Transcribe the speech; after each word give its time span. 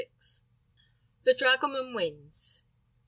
THE 1.25 1.35
DRAGOMAN 1.35 1.93
WINS. 1.93 2.63